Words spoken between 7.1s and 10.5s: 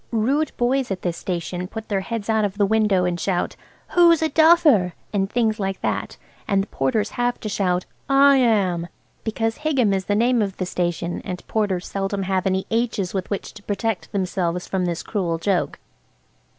have to shout "I am!" because Higham is the name